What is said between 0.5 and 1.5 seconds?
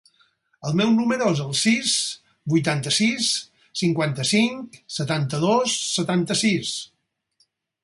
El meu número es